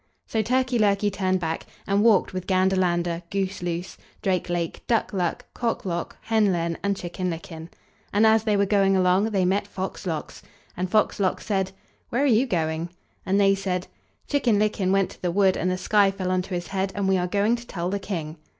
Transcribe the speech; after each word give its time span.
So 0.25 0.41
Turkey 0.41 0.79
lurkey 0.79 1.11
turned 1.11 1.39
back, 1.39 1.67
and 1.85 2.03
walked 2.03 2.33
with 2.33 2.47
Gander 2.47 2.75
lander, 2.75 3.21
Goose 3.29 3.61
loose, 3.61 3.99
Drake 4.23 4.49
lake, 4.49 4.81
Duck 4.87 5.13
luck, 5.13 5.45
Cock 5.53 5.85
lock, 5.85 6.17
Hen 6.21 6.51
len, 6.51 6.75
and 6.81 6.95
Chicken 6.97 7.29
licken. 7.29 7.69
And 8.11 8.25
as 8.25 8.43
they 8.43 8.57
were 8.57 8.65
going 8.65 8.97
along, 8.97 9.25
they 9.29 9.45
met 9.45 9.67
Fox 9.67 10.07
lox. 10.07 10.41
And 10.75 10.89
Fox 10.89 11.19
lox 11.19 11.45
said: 11.45 11.71
"Where 12.09 12.23
are 12.23 12.37
you 12.41 12.47
going?" 12.47 12.89
And 13.27 13.39
they 13.39 13.53
said: 13.53 13.85
"Chicken 14.27 14.57
licken 14.57 14.91
went 14.91 15.11
to 15.11 15.21
the 15.21 15.29
wood, 15.29 15.55
and 15.55 15.69
the 15.69 15.77
sky 15.77 16.09
fell 16.09 16.31
on 16.31 16.41
to 16.41 16.55
his 16.55 16.65
head, 16.69 16.91
and 16.95 17.07
we 17.07 17.17
are 17.19 17.27
going 17.27 17.55
to 17.57 17.67
tell 17.67 17.91
the 17.91 17.99
King." 17.99 18.37